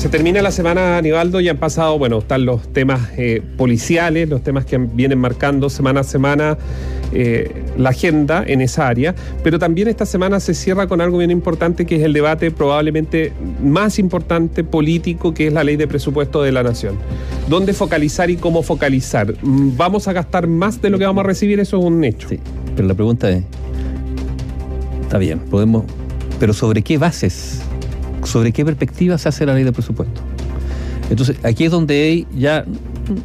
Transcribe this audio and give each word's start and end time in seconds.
Se 0.00 0.08
termina 0.08 0.40
la 0.40 0.50
semana, 0.50 0.96
Aníbaldo, 0.96 1.42
y 1.42 1.50
han 1.50 1.58
pasado, 1.58 1.98
bueno, 1.98 2.20
están 2.20 2.46
los 2.46 2.72
temas 2.72 3.10
eh, 3.18 3.42
policiales, 3.58 4.30
los 4.30 4.42
temas 4.42 4.64
que 4.64 4.78
vienen 4.78 5.18
marcando 5.18 5.68
semana 5.68 6.00
a 6.00 6.04
semana 6.04 6.56
eh, 7.12 7.64
la 7.76 7.90
agenda 7.90 8.42
en 8.46 8.62
esa 8.62 8.88
área, 8.88 9.14
pero 9.44 9.58
también 9.58 9.88
esta 9.88 10.06
semana 10.06 10.40
se 10.40 10.54
cierra 10.54 10.86
con 10.86 11.02
algo 11.02 11.18
bien 11.18 11.30
importante 11.30 11.84
que 11.84 11.96
es 11.96 12.02
el 12.02 12.14
debate 12.14 12.50
probablemente 12.50 13.34
más 13.62 13.98
importante 13.98 14.64
político, 14.64 15.34
que 15.34 15.48
es 15.48 15.52
la 15.52 15.64
ley 15.64 15.76
de 15.76 15.86
presupuesto 15.86 16.42
de 16.42 16.52
la 16.52 16.62
nación. 16.62 16.94
¿Dónde 17.46 17.74
focalizar 17.74 18.30
y 18.30 18.36
cómo 18.36 18.62
focalizar? 18.62 19.34
¿Vamos 19.42 20.08
a 20.08 20.14
gastar 20.14 20.46
más 20.46 20.80
de 20.80 20.88
lo 20.88 20.98
que 20.98 21.04
vamos 21.04 21.24
a 21.24 21.26
recibir? 21.26 21.60
Eso 21.60 21.78
es 21.78 21.84
un 21.84 22.02
hecho. 22.04 22.26
Sí, 22.26 22.40
pero 22.74 22.88
la 22.88 22.94
pregunta 22.94 23.28
es, 23.28 23.44
está 25.02 25.18
bien, 25.18 25.40
podemos, 25.40 25.84
pero 26.38 26.54
¿sobre 26.54 26.80
qué 26.80 26.96
bases? 26.96 27.60
¿Sobre 28.24 28.52
qué 28.52 28.64
perspectiva 28.64 29.18
se 29.18 29.28
hace 29.28 29.46
la 29.46 29.54
ley 29.54 29.64
de 29.64 29.72
presupuesto? 29.72 30.20
Entonces, 31.10 31.36
aquí 31.42 31.64
es 31.64 31.70
donde 31.70 32.26
ya 32.36 32.64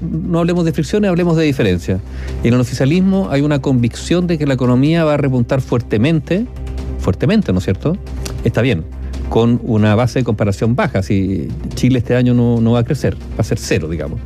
no 0.02 0.40
hablemos 0.40 0.66
de 0.66 0.74
fricciones, 0.74 1.10
hablemos 1.10 1.38
de 1.38 1.44
diferencias. 1.44 2.02
En 2.44 2.54
el 2.54 2.60
oficialismo 2.60 3.30
hay 3.30 3.42
una 3.42 3.62
convicción 3.62 4.26
de 4.28 4.38
que 4.38 4.48
la 4.48 4.56
economía 4.56 5.04
va 5.04 5.14
a 5.14 5.18
repuntar 5.18 5.62
fuertemente, 5.62 6.46
fuertemente, 7.00 7.54
¿no 7.54 7.60
es 7.60 7.66
cierto? 7.66 7.96
Está 8.44 8.62
bien, 8.62 8.84
con 9.30 9.62
una 9.64 9.94
base 9.96 10.20
de 10.20 10.26
comparación 10.26 10.76
baja. 10.76 11.04
Si 11.04 11.48
Chile 11.76 12.00
este 12.00 12.16
año 12.16 12.34
no, 12.34 12.72
va 12.72 12.80
a 12.80 12.84
crecer, 12.84 13.16
va 13.16 13.40
a 13.40 13.44
ser 13.44 13.60
cero, 13.60 13.88
digamos. 13.88 14.20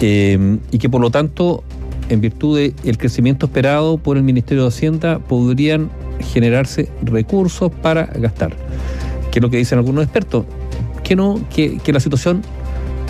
Eh, 0.00 0.58
y 0.70 0.78
que 0.78 0.90
por 0.90 1.00
lo 1.00 1.10
tanto, 1.10 1.64
en 2.10 2.20
virtud 2.20 2.58
del 2.58 2.98
crecimiento 2.98 3.46
esperado 3.46 3.96
por 3.96 4.18
el 4.18 4.22
Ministerio 4.22 4.64
de 4.64 4.68
Hacienda, 4.68 5.18
podrían 5.18 5.90
generarse 6.20 6.90
recursos 7.02 7.72
para 7.82 8.06
gastar. 8.06 8.54
Que 9.32 9.40
es 9.40 9.42
lo 9.42 9.50
que 9.50 9.56
dicen 9.56 9.78
algunos 9.78 10.04
expertos. 10.04 10.44
Que 11.02 11.16
no, 11.16 11.40
que, 11.50 11.78
que 11.78 11.92
la 11.92 11.98
situación 11.98 12.42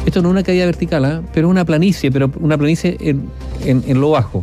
esto 0.07 0.21
no 0.21 0.29
es 0.29 0.33
una 0.33 0.43
caída 0.43 0.65
vertical, 0.65 1.05
¿eh? 1.05 1.27
pero 1.33 1.49
una 1.49 1.65
planicie, 1.65 2.11
pero 2.11 2.31
una 2.41 2.59
planicie 2.59 2.97
en, 3.01 3.31
en, 3.65 4.01
lo 4.01 4.11
bajo. 4.11 4.43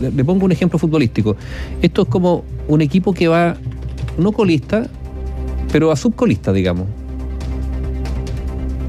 Le 0.00 0.24
pongo 0.24 0.44
un 0.44 0.52
ejemplo 0.52 0.78
futbolístico. 0.78 1.36
Esto 1.82 2.02
es 2.02 2.08
como 2.08 2.44
un 2.68 2.80
equipo 2.80 3.12
que 3.12 3.26
va, 3.26 3.56
no 4.16 4.32
colista, 4.32 4.86
pero 5.72 5.90
a 5.90 5.96
subcolista, 5.96 6.52
digamos. 6.52 6.86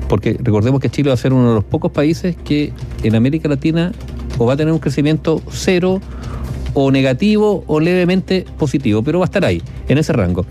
Porque 0.08 0.38
recordemos 0.40 0.82
que 0.82 0.90
Chile 0.90 1.10
va 1.10 1.16
a 1.16 1.18
ser 1.18 1.34
uno 1.34 1.50
de 1.50 1.56
los 1.56 1.64
pocos 1.64 1.92
países 1.92 2.36
que 2.44 2.72
en 3.04 3.16
América 3.16 3.50
Latina 3.50 3.92
o 4.38 4.46
va 4.46 4.54
a 4.54 4.58
tener 4.58 4.74
un 4.74 4.80
crecimiento 4.80 5.42
cero 5.50 6.00
o 6.74 6.92
negativo 6.92 7.64
o 7.66 7.80
levemente 7.80 8.46
positivo, 8.58 9.02
pero 9.02 9.20
va 9.20 9.26
a 9.26 9.28
estar 9.28 9.46
ahí, 9.46 9.62
en 9.88 9.98
ese 9.98 10.14
rango. 10.14 10.46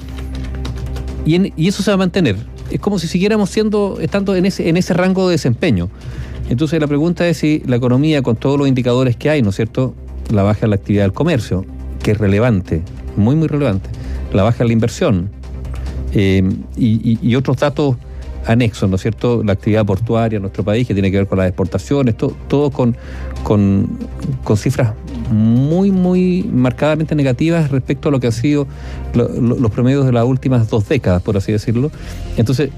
Y, 1.29 1.53
y 1.57 1.69
eso 1.69 1.83
se 1.83 1.91
va 1.91 1.97
a 1.97 1.99
mantener 1.99 2.37
es 2.71 2.81
como 2.81 2.99
si 2.99 3.09
siguiéramos 3.09 3.51
siendo, 3.51 3.99
estando 4.01 4.37
en 4.37 4.47
ese, 4.47 4.69
en 4.69 4.77
ese 4.77 4.95
rango 4.95 5.29
de 5.29 5.33
desempeño. 5.33 5.89
Entonces 6.51 6.81
la 6.81 6.87
pregunta 6.87 7.29
es 7.29 7.39
si 7.39 7.63
la 7.67 7.77
economía, 7.77 8.23
con 8.23 8.37
todos 8.37 8.59
los 8.59 8.69
indicadores 8.69 9.17
que 9.17 9.31
hay, 9.31 9.43
¿no 9.43 9.51
es 9.51 9.57
cierto?, 9.57 9.95
la 10.31 10.43
baja 10.43 10.67
en 10.67 10.71
la 10.71 10.77
actividad 10.77 11.05
del 11.05 11.13
comercio, 11.13 11.65
que 12.03 12.13
es 12.13 12.19
relevante, 12.19 12.83
muy, 13.17 13.35
muy 13.35 13.49
relevante, 13.49 13.89
la 14.33 14.43
baja 14.43 14.63
en 14.63 14.69
la 14.69 14.73
inversión 14.75 15.31
eh, 16.13 16.43
y, 16.77 17.35
otros 17.35 17.59
datos 17.59 17.97
anexos, 18.47 18.89
¿no 18.89 18.97
es 18.97 19.03
cierto?, 19.03 19.43
la 19.45 19.53
actividad 19.53 19.85
portuaria 19.85 20.37
en 20.37 20.43
nuestro 20.43 20.65
país, 20.65 20.87
que 20.87 20.95
tiene 20.95 21.11
que 21.11 21.19
ver 21.19 21.27
con 21.27 21.39
las 21.39 21.49
exportaciones, 21.49 22.17
todo, 22.17 22.35
todo 22.49 22.71
con, 22.71 22.97
con, 23.45 23.89
con 24.45 24.57
cifras 24.57 24.95
muy, 25.31 25.91
muy 25.91 26.49
marcadamente 26.51 27.15
negativas 27.15 27.71
respecto 27.71 28.09
a 28.09 28.13
lo 28.13 28.21
que 28.21 28.29
han 28.29 28.33
sido 28.33 28.67
los 29.15 29.71
promedios 29.71 30.07
de 30.07 30.13
las 30.13 30.25
últimas 30.25 30.69
dos 30.71 30.89
décadas, 30.89 31.23
por 31.23 31.37
así 31.37 31.53
decirlo. 31.53 31.91
Entonces, 32.37 32.71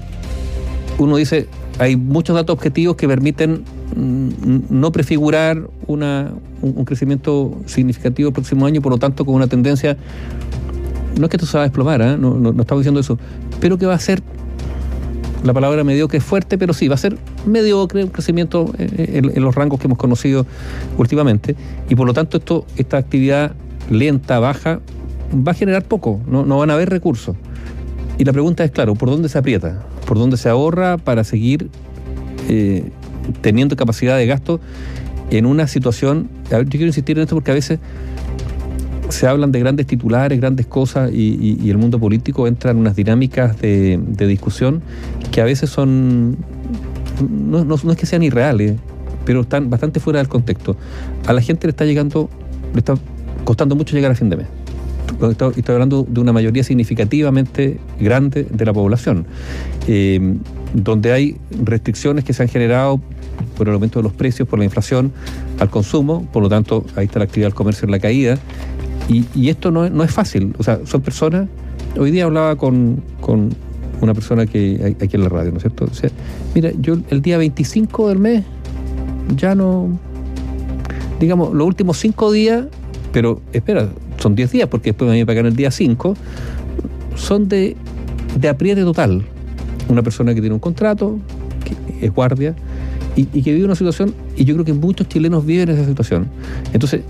uno 0.97 1.15
dice, 1.15 1.47
hay 1.79 1.95
muchos 1.95 2.35
datos 2.35 2.53
objetivos 2.53 2.95
que 2.95 3.07
permiten 3.07 3.63
mm, 3.95 4.29
no 4.69 4.91
prefigurar 4.91 5.67
una, 5.87 6.31
un, 6.61 6.85
crecimiento 6.85 7.57
significativo 7.65 8.29
el 8.29 8.33
próximo 8.33 8.65
año, 8.65 8.81
por 8.81 8.91
lo 8.91 8.97
tanto, 8.97 9.25
con 9.25 9.35
una 9.35 9.47
tendencia, 9.47 9.97
no 11.17 11.25
es 11.25 11.29
que 11.29 11.37
esto 11.37 11.45
se 11.45 11.57
va 11.57 11.63
a 11.63 11.67
desplomar, 11.67 12.01
¿eh? 12.01 12.17
no, 12.17 12.35
no, 12.35 12.51
no 12.51 12.61
estamos 12.61 12.81
diciendo 12.81 12.99
eso, 12.99 13.17
pero 13.59 13.77
que 13.77 13.85
va 13.85 13.93
a 13.93 13.99
ser 13.99 14.21
la 15.43 15.53
palabra 15.53 15.83
mediocre 15.83 16.19
es 16.19 16.23
fuerte, 16.23 16.57
pero 16.57 16.73
sí, 16.73 16.87
va 16.87 16.95
a 16.95 16.97
ser 16.97 17.17
mediocre, 17.45 18.03
un 18.03 18.09
crecimiento 18.09 18.71
en, 18.77 19.41
los 19.41 19.55
rangos 19.55 19.79
que 19.79 19.87
hemos 19.87 19.97
conocido 19.97 20.45
últimamente. 20.97 21.55
Y 21.89 21.95
por 21.95 22.05
lo 22.05 22.13
tanto, 22.13 22.37
esto, 22.37 22.65
esta 22.77 22.97
actividad 22.97 23.53
lenta, 23.89 24.39
baja, 24.39 24.79
va 25.35 25.51
a 25.51 25.55
generar 25.55 25.83
poco, 25.83 26.21
no, 26.27 26.45
van 26.57 26.69
a 26.69 26.73
haber 26.73 26.89
recursos. 26.89 27.35
Y 28.17 28.25
la 28.25 28.33
pregunta 28.33 28.63
es, 28.63 28.71
claro, 28.71 28.93
¿por 28.93 29.09
dónde 29.09 29.29
se 29.29 29.37
aprieta? 29.37 29.83
¿Por 30.05 30.19
dónde 30.19 30.37
se 30.37 30.47
ahorra 30.47 30.97
para 30.97 31.23
seguir 31.23 31.69
eh, 32.47 32.91
teniendo 33.41 33.75
capacidad 33.75 34.17
de 34.17 34.27
gasto 34.27 34.59
en 35.31 35.45
una 35.45 35.67
situación? 35.67 36.29
yo 36.51 36.65
quiero 36.65 36.87
insistir 36.87 37.17
en 37.17 37.23
esto 37.23 37.35
porque 37.35 37.51
a 37.51 37.55
veces 37.55 37.79
se 39.11 39.27
hablan 39.27 39.51
de 39.51 39.59
grandes 39.59 39.85
titulares, 39.85 40.39
grandes 40.39 40.65
cosas, 40.65 41.11
y, 41.13 41.69
el 41.69 41.77
mundo 41.77 41.99
político 41.99 42.47
entra 42.47 42.71
en 42.71 42.77
unas 42.77 42.95
dinámicas 42.95 43.59
de, 43.59 43.99
discusión 44.27 44.81
que 45.31 45.41
a 45.41 45.45
veces 45.45 45.69
son, 45.69 46.37
no, 47.29 47.75
es 47.75 47.97
que 47.97 48.05
sean 48.05 48.23
irreales, 48.23 48.75
pero 49.25 49.41
están 49.41 49.69
bastante 49.69 49.99
fuera 49.99 50.19
del 50.19 50.27
contexto. 50.27 50.75
A 51.27 51.33
la 51.33 51.41
gente 51.41 51.67
le 51.67 51.71
está 51.71 51.85
llegando, 51.85 52.29
le 52.73 52.79
está 52.79 52.95
costando 53.43 53.75
mucho 53.75 53.95
llegar 53.95 54.11
a 54.11 54.15
fin 54.15 54.29
de 54.29 54.37
mes. 54.37 54.47
Estoy, 55.29 55.53
hablando 55.67 56.05
de 56.07 56.19
una 56.19 56.33
mayoría 56.33 56.63
significativamente 56.63 57.79
grande 57.99 58.47
de 58.49 58.65
la 58.65 58.73
población, 58.73 59.27
eh, 59.87 60.37
donde 60.73 61.11
hay 61.11 61.37
restricciones 61.63 62.23
que 62.23 62.33
se 62.33 62.43
han 62.43 62.49
generado 62.49 62.99
por 63.57 63.67
el 63.67 63.73
aumento 63.73 63.99
de 63.99 64.03
los 64.03 64.13
precios, 64.13 64.47
por 64.47 64.59
la 64.59 64.65
inflación 64.65 65.11
al 65.59 65.69
consumo, 65.69 66.27
por 66.31 66.41
lo 66.41 66.49
tanto 66.49 66.85
ahí 66.95 67.05
está 67.05 67.19
la 67.19 67.25
actividad 67.25 67.47
del 67.47 67.55
comercio 67.55 67.85
en 67.85 67.91
la 67.91 67.99
caída, 67.99 68.37
y, 69.11 69.49
esto 69.49 69.71
no, 69.71 69.89
no, 69.89 70.03
es 70.03 70.11
fácil, 70.11 70.53
o 70.57 70.63
sea, 70.63 70.79
son 70.85 71.01
personas, 71.01 71.47
hoy 71.97 72.11
día 72.11 72.25
hablaba 72.25 72.55
con, 72.55 73.03
una 74.01 74.15
persona 74.15 74.47
que 74.47 74.95
aquí 74.99 75.15
en 75.15 75.23
la 75.23 75.29
radio, 75.29 75.51
¿no 75.51 75.57
es 75.57 75.63
cierto? 75.63 75.85
O 75.85 75.93
sea, 75.93 76.09
mira, 76.55 76.71
yo 76.79 76.97
el 77.09 77.21
día 77.21 77.37
25 77.37 78.09
del 78.09 78.17
mes 78.17 78.43
ya 79.35 79.53
no, 79.53 79.89
digamos, 81.19 81.53
los 81.53 81.67
últimos 81.67 81.97
cinco 81.97 82.31
días, 82.31 82.65
pero 83.11 83.41
espera, 83.53 83.89
son 84.17 84.35
10 84.35 84.51
días 84.51 84.69
porque 84.69 84.89
después 84.89 85.07
me 85.07 85.15
voy 85.15 85.21
a 85.21 85.25
pagar 85.25 85.45
el 85.45 85.55
día 85.55 85.69
5, 85.69 86.15
son 87.15 87.47
de, 87.47 87.75
de 88.39 88.49
apriete 88.49 88.81
total. 88.81 89.23
Una 89.87 90.01
persona 90.01 90.33
que 90.33 90.41
tiene 90.41 90.53
un 90.53 90.59
contrato, 90.59 91.19
que 91.63 92.05
es 92.05 92.13
guardia, 92.13 92.55
y, 93.15 93.25
que 93.25 93.53
vive 93.53 93.65
una 93.65 93.75
situación, 93.75 94.13
y 94.37 94.45
yo 94.45 94.53
creo 94.55 94.65
que 94.65 94.73
muchos 94.73 95.07
chilenos 95.07 95.45
viven 95.45 95.69
esa 95.69 95.85
situación. 95.85 96.27
Entonces, 96.73 97.01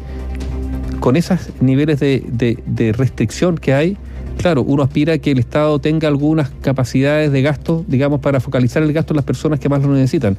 con 1.02 1.16
esos 1.16 1.50
niveles 1.60 2.00
de, 2.00 2.94
restricción 2.96 3.58
que 3.58 3.74
hay, 3.74 3.98
claro, 4.38 4.62
uno 4.62 4.84
aspira 4.84 5.16
a 5.16 5.18
que 5.18 5.32
el 5.32 5.40
Estado 5.40 5.80
tenga 5.80 6.08
algunas 6.08 6.52
capacidades 6.62 7.32
de 7.32 7.42
gasto, 7.42 7.84
digamos, 7.88 8.20
para 8.22 8.40
focalizar 8.40 8.84
el 8.84 8.94
gasto 8.94 9.14
en 9.14 9.18
las 9.18 9.26
personas 9.26 9.60
que 9.60 9.68
más 9.68 9.82
lo 9.82 9.92
necesitan. 9.92 10.38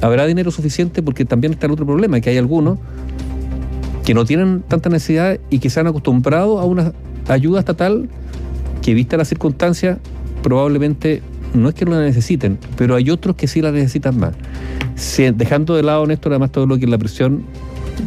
¿Habrá 0.00 0.24
dinero 0.24 0.50
suficiente? 0.50 1.02
Porque 1.02 1.26
también 1.26 1.52
está 1.52 1.66
el 1.66 1.72
otro 1.72 1.84
problema, 1.84 2.20
que 2.22 2.30
hay 2.30 2.38
algunos 2.38 2.78
que 4.02 4.14
no 4.14 4.24
tienen 4.24 4.62
tanta 4.66 4.88
necesidad 4.88 5.38
y 5.50 5.58
que 5.58 5.68
se 5.68 5.78
han 5.78 5.86
acostumbrado 5.86 6.58
a 6.58 6.64
una 6.64 6.94
ayuda 7.28 7.60
estatal 7.60 8.08
que, 8.80 8.94
vista 8.94 9.18
las 9.18 9.28
circunstancias, 9.28 9.98
probablemente 10.42 11.22
no 11.52 11.68
es 11.68 11.74
que 11.74 11.84
no 11.84 11.90
la 11.90 12.00
necesiten, 12.00 12.58
pero 12.78 12.94
hay 12.94 13.10
otros 13.10 13.36
que 13.36 13.46
sí 13.46 13.60
la 13.60 13.72
necesitan 13.72 14.18
más. 14.18 14.32
dejando 15.34 15.76
de 15.76 15.82
lado, 15.82 16.06
Néstor, 16.06 16.32
además 16.32 16.50
todo 16.50 16.64
lo 16.64 16.78
que 16.78 16.86
es 16.86 16.90
la 16.90 16.96
presión 16.96 17.42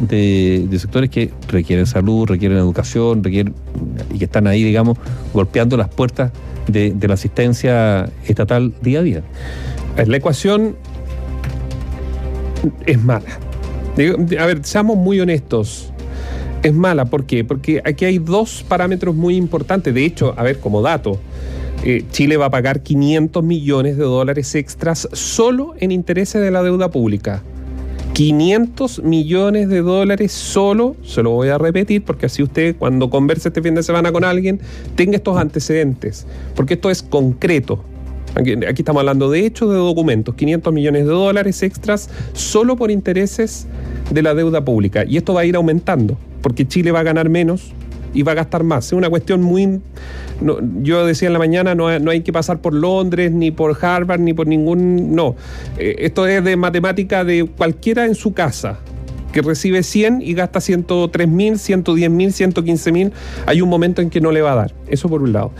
de, 0.00 0.68
sectores 0.78 1.10
que 1.10 1.30
requieren 1.48 1.86
salud, 1.86 2.26
requieren 2.26 2.58
educación, 2.58 3.22
requieren 3.22 3.54
y 4.12 4.18
que 4.18 4.24
están 4.24 4.46
ahí, 4.46 4.62
digamos, 4.62 4.98
golpeando 5.32 5.76
las 5.76 5.88
puertas 5.88 6.32
de, 6.66 6.94
la 7.00 7.14
asistencia 7.14 8.10
estatal 8.26 8.72
día 8.82 9.00
a 9.00 9.02
día. 9.02 9.22
La 10.06 10.16
ecuación 10.16 10.76
es 12.86 13.02
mala. 13.02 13.38
A 14.38 14.46
ver, 14.46 14.64
seamos 14.64 14.96
muy 14.96 15.20
honestos. 15.20 15.92
Es 16.62 16.72
mala, 16.72 17.06
¿por 17.06 17.24
qué? 17.24 17.44
Porque 17.44 17.82
aquí 17.84 18.04
hay 18.04 18.18
dos 18.18 18.64
parámetros 18.66 19.14
muy 19.14 19.36
importantes. 19.36 19.92
De 19.92 20.04
hecho, 20.04 20.32
a 20.36 20.42
ver, 20.44 20.60
como 20.60 20.80
dato, 20.80 21.18
eh, 21.84 22.04
Chile 22.12 22.36
va 22.36 22.46
a 22.46 22.50
pagar 22.50 22.82
500 22.82 23.42
millones 23.42 23.96
de 23.96 24.04
dólares 24.04 24.54
extras 24.54 25.08
solo 25.12 25.74
en 25.80 25.90
intereses 25.90 26.40
de 26.40 26.52
la 26.52 26.62
deuda 26.62 26.90
pública. 26.90 27.42
500 28.22 29.02
millones 29.02 29.68
de 29.68 29.82
dólares 29.82 30.30
solo, 30.30 30.94
se 31.02 31.24
lo 31.24 31.30
voy 31.30 31.48
a 31.48 31.58
repetir 31.58 32.04
porque 32.04 32.26
así 32.26 32.40
usted 32.40 32.76
cuando 32.78 33.10
converse 33.10 33.48
este 33.48 33.60
fin 33.60 33.74
de 33.74 33.82
semana 33.82 34.12
con 34.12 34.22
alguien 34.22 34.60
tenga 34.94 35.16
estos 35.16 35.36
antecedentes, 35.36 36.24
porque 36.54 36.74
esto 36.74 36.88
es 36.88 37.02
concreto. 37.02 37.82
Aquí, 38.36 38.54
estamos 38.78 39.00
hablando 39.00 39.28
de 39.28 39.44
hechos, 39.44 39.70
de 39.70 39.76
documentos, 39.76 40.36
500 40.36 40.72
millones 40.72 41.04
de 41.04 41.10
dólares 41.10 41.64
extras 41.64 42.10
solo 42.32 42.76
por 42.76 42.92
intereses 42.92 43.66
de 44.12 44.22
la 44.22 44.36
deuda 44.36 44.64
pública. 44.64 45.04
Y 45.04 45.16
esto 45.16 45.34
va 45.34 45.40
a 45.40 45.44
ir 45.44 45.56
aumentando, 45.56 46.16
porque 46.42 46.64
Chile 46.64 46.92
va 46.92 47.00
a 47.00 47.02
ganar 47.02 47.28
menos 47.28 47.72
y 48.14 48.22
va 48.22 48.32
a 48.32 48.34
gastar 48.36 48.64
más. 48.64 48.86
Es 48.86 48.92
una 48.92 49.10
cuestión 49.10 49.42
muy... 49.42 49.80
yo 50.82 51.06
decía 51.06 51.28
en 51.28 51.32
la 51.32 51.38
mañana, 51.38 51.74
no, 51.74 51.88
hay 51.88 52.20
que 52.20 52.32
pasar 52.32 52.60
por 52.60 52.74
Londres, 52.74 53.32
ni 53.32 53.50
por 53.50 53.76
Harvard, 53.84 54.20
ni 54.20 54.34
por 54.34 54.46
ningún... 54.46 55.14
No, 55.14 55.36
eh, 55.78 55.96
esto 55.98 56.26
es 56.26 56.42
de 56.44 56.56
matemática 56.56 57.24
de 57.24 57.44
cualquiera 57.44 58.06
en 58.06 58.14
su 58.14 58.32
casa 58.32 58.78
que 59.32 59.40
recibe 59.40 59.82
100 59.82 60.20
y 60.22 60.34
gasta 60.34 60.60
103 60.60 61.26
mil, 61.26 61.58
110 61.58 62.10
mil, 62.10 62.32
115 62.32 62.92
mil, 62.92 63.12
hay 63.46 63.62
un 63.62 63.68
momento 63.68 64.02
en 64.02 64.10
que 64.10 64.20
no 64.20 64.30
le 64.30 64.42
va 64.42 64.52
a 64.52 64.56
dar. 64.56 64.74
Eso 64.88 65.08
por 65.08 65.22
un 65.22 65.32
lado. 65.32 65.52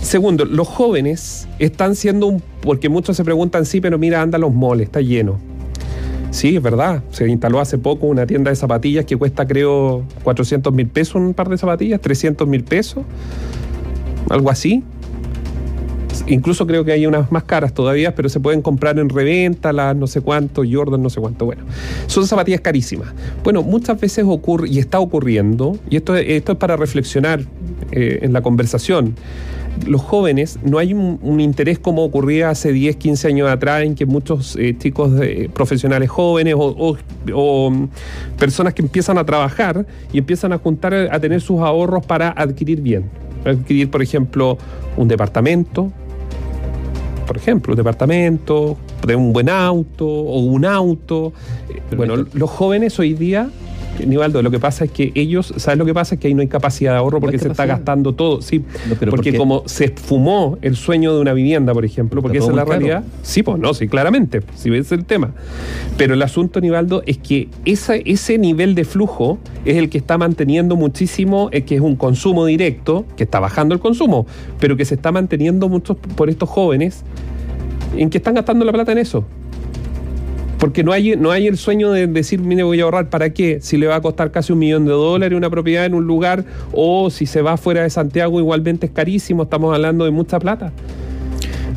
Segundo, 0.00 0.46
los 0.46 0.66
jóvenes 0.66 1.46
están 1.58 1.94
siendo 1.94 2.26
un... 2.26 2.42
Porque 2.62 2.88
muchos 2.88 3.16
se 3.16 3.24
preguntan, 3.24 3.66
sí, 3.66 3.80
pero 3.80 3.98
mira, 3.98 4.22
anda 4.22 4.38
los 4.38 4.52
moles, 4.52 4.86
está 4.86 5.02
lleno. 5.02 5.49
Sí, 6.30 6.56
es 6.56 6.62
verdad. 6.62 7.02
Se 7.10 7.28
instaló 7.28 7.60
hace 7.60 7.76
poco 7.76 8.06
una 8.06 8.26
tienda 8.26 8.50
de 8.50 8.56
zapatillas 8.56 9.04
que 9.04 9.16
cuesta, 9.16 9.46
creo, 9.46 10.04
400 10.22 10.72
mil 10.72 10.86
pesos 10.86 11.16
un 11.16 11.34
par 11.34 11.48
de 11.48 11.58
zapatillas, 11.58 12.00
300 12.00 12.46
mil 12.46 12.62
pesos, 12.62 13.04
algo 14.28 14.50
así. 14.50 14.84
Incluso 16.26 16.66
creo 16.66 16.84
que 16.84 16.92
hay 16.92 17.06
unas 17.06 17.32
más 17.32 17.42
caras 17.44 17.74
todavía, 17.74 18.14
pero 18.14 18.28
se 18.28 18.38
pueden 18.38 18.62
comprar 18.62 18.98
en 19.00 19.08
reventa, 19.08 19.72
las 19.72 19.96
no 19.96 20.06
sé 20.06 20.20
cuánto, 20.20 20.62
Jordan, 20.70 21.02
no 21.02 21.10
sé 21.10 21.20
cuánto. 21.20 21.46
Bueno, 21.46 21.64
son 22.06 22.26
zapatillas 22.26 22.60
carísimas. 22.60 23.08
Bueno, 23.42 23.62
muchas 23.62 24.00
veces 24.00 24.24
ocurre, 24.28 24.68
y 24.68 24.78
está 24.78 25.00
ocurriendo, 25.00 25.76
y 25.88 25.96
esto, 25.96 26.14
esto 26.14 26.52
es 26.52 26.58
para 26.58 26.76
reflexionar 26.76 27.40
eh, 27.90 28.20
en 28.22 28.32
la 28.32 28.42
conversación 28.42 29.14
los 29.86 30.02
jóvenes, 30.02 30.58
no 30.62 30.78
hay 30.78 30.92
un, 30.92 31.40
interés 31.40 31.78
como 31.78 32.04
ocurría 32.04 32.50
hace 32.50 32.72
10, 32.72 32.96
15 32.96 33.28
años 33.28 33.48
atrás, 33.48 33.82
en 33.82 33.94
que 33.94 34.06
muchos 34.06 34.56
eh, 34.56 34.76
chicos 34.78 35.12
profesionales 35.52 36.10
jóvenes 36.10 36.54
o, 36.56 36.96
mm, 37.70 37.88
personas 38.38 38.74
que 38.74 38.82
empiezan 38.82 39.18
a 39.18 39.24
trabajar 39.24 39.86
y 40.12 40.18
empiezan 40.18 40.52
a 40.52 40.58
juntar, 40.58 40.94
a 40.94 41.20
tener 41.20 41.40
sus 41.40 41.60
ahorros 41.60 42.04
para 42.04 42.30
adquirir 42.30 42.80
bien. 42.80 43.04
Adquirir, 43.44 43.90
por 43.90 44.02
ejemplo, 44.02 44.58
un 44.96 45.08
departamento, 45.08 45.90
por 47.26 47.36
ejemplo, 47.36 47.72
un 47.72 47.76
departamento, 47.76 48.76
de 49.06 49.16
un 49.16 49.32
buen 49.32 49.48
auto 49.48 50.06
o 50.06 50.40
un 50.40 50.64
auto. 50.64 51.32
bueno, 51.96 52.16
los 52.34 52.50
jóvenes 52.50 52.98
hoy 52.98 53.14
día 53.14 53.48
Nivaldo, 54.06 54.42
lo 54.42 54.50
que 54.50 54.58
pasa 54.58 54.84
es 54.84 54.90
que 54.90 55.12
ellos, 55.14 55.52
¿sabes 55.56 55.78
lo 55.78 55.84
que 55.84 55.94
pasa? 55.94 56.14
Es 56.14 56.20
que 56.20 56.28
ahí 56.28 56.34
no 56.34 56.40
hay 56.40 56.48
capacidad 56.48 56.92
de 56.92 56.98
ahorro 56.98 57.20
porque 57.20 57.38
se 57.38 57.48
está 57.48 57.66
gastando 57.66 58.14
todo. 58.14 58.42
Sí, 58.42 58.64
porque 59.08 59.36
como 59.36 59.62
se 59.66 59.88
fumó 59.88 60.58
el 60.62 60.76
sueño 60.76 61.14
de 61.14 61.20
una 61.20 61.32
vivienda, 61.32 61.72
por 61.72 61.84
ejemplo, 61.84 62.22
porque 62.22 62.38
esa 62.38 62.50
es 62.50 62.56
la 62.56 62.64
realidad. 62.64 63.04
Sí, 63.22 63.42
pues 63.42 63.58
no, 63.58 63.74
sí, 63.74 63.88
claramente, 63.88 64.42
si 64.54 64.70
ves 64.70 64.90
el 64.92 65.04
tema. 65.04 65.32
Pero 65.96 66.14
el 66.14 66.22
asunto, 66.22 66.60
Nivaldo, 66.60 67.02
es 67.06 67.18
que 67.18 67.48
ese 67.64 68.38
nivel 68.38 68.74
de 68.74 68.84
flujo 68.84 69.38
es 69.64 69.76
el 69.76 69.88
que 69.90 69.98
está 69.98 70.18
manteniendo 70.18 70.76
muchísimo, 70.76 71.48
es 71.52 71.64
que 71.64 71.76
es 71.76 71.80
un 71.80 71.96
consumo 71.96 72.46
directo, 72.46 73.04
que 73.16 73.24
está 73.24 73.40
bajando 73.40 73.74
el 73.74 73.80
consumo, 73.80 74.26
pero 74.58 74.76
que 74.76 74.84
se 74.84 74.94
está 74.94 75.12
manteniendo 75.12 75.68
mucho 75.68 75.96
por 75.96 76.30
estos 76.30 76.48
jóvenes 76.48 77.04
en 77.96 78.10
que 78.10 78.18
están 78.18 78.34
gastando 78.34 78.64
la 78.64 78.72
plata 78.72 78.92
en 78.92 78.98
eso. 78.98 79.24
Porque 80.60 80.84
no 80.84 80.92
hay, 80.92 81.16
no 81.16 81.30
hay 81.30 81.46
el 81.46 81.56
sueño 81.56 81.90
de 81.90 82.06
decir, 82.06 82.38
mire, 82.40 82.62
voy 82.62 82.80
a 82.80 82.84
ahorrar, 82.84 83.08
¿para 83.08 83.30
qué? 83.30 83.60
Si 83.62 83.78
le 83.78 83.86
va 83.86 83.96
a 83.96 84.02
costar 84.02 84.30
casi 84.30 84.52
un 84.52 84.58
millón 84.58 84.84
de 84.84 84.90
dólares 84.90 85.34
una 85.34 85.48
propiedad 85.48 85.86
en 85.86 85.94
un 85.94 86.06
lugar, 86.06 86.44
o 86.72 87.08
si 87.08 87.24
se 87.24 87.40
va 87.40 87.56
fuera 87.56 87.82
de 87.82 87.88
Santiago, 87.88 88.38
igualmente 88.38 88.84
es 88.84 88.92
carísimo, 88.92 89.44
estamos 89.44 89.74
hablando 89.74 90.04
de 90.04 90.10
mucha 90.10 90.38
plata. 90.38 90.70